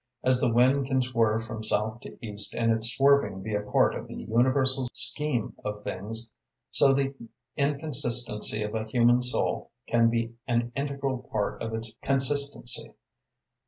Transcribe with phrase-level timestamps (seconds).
[0.23, 3.93] As the wind can swerve from south to east, and its swerving be a part
[3.93, 6.31] of the universal scheme of things,
[6.71, 7.13] so the
[7.55, 12.95] inconsistency of a human soul can be an integral part of its consistency.